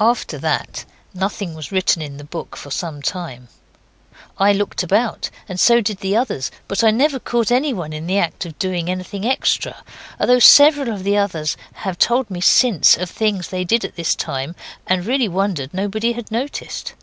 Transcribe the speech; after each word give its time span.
After 0.00 0.38
that 0.38 0.86
nothing 1.12 1.52
was 1.52 1.70
written 1.70 2.00
in 2.00 2.16
the 2.16 2.24
book 2.24 2.56
for 2.56 2.70
some 2.70 3.02
time. 3.02 3.48
I 4.38 4.54
looked 4.54 4.82
about, 4.82 5.28
and 5.50 5.60
so 5.60 5.82
did 5.82 5.98
the 5.98 6.16
others, 6.16 6.50
but 6.66 6.82
I 6.82 6.90
never 6.90 7.18
caught 7.20 7.50
anyone 7.50 7.92
in 7.92 8.06
the 8.06 8.16
act 8.16 8.46
of 8.46 8.58
doing 8.58 8.88
anything 8.88 9.26
extra; 9.26 9.82
though 10.18 10.38
several 10.38 10.88
of 10.94 11.04
the 11.04 11.18
others 11.18 11.58
have 11.74 11.98
told 11.98 12.30
me 12.30 12.40
since 12.40 12.96
of 12.96 13.10
things 13.10 13.48
they 13.48 13.64
did 13.64 13.84
at 13.84 13.96
this 13.96 14.14
time, 14.14 14.56
and 14.86 15.04
really 15.04 15.28
wondered 15.28 15.74
nobody 15.74 16.12
had 16.12 16.30
noticed. 16.30 16.94